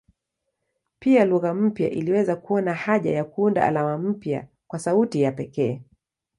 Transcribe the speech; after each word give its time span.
Pia 0.99 1.25
lugha 1.25 1.53
mpya 1.53 1.89
iliweza 1.89 2.35
kuona 2.35 2.73
haja 2.73 3.11
ya 3.11 3.23
kuunda 3.23 3.65
alama 3.65 3.97
mpya 3.97 4.47
kwa 4.67 4.79
sauti 4.79 5.21
ya 5.21 5.31
pekee. 5.31 5.81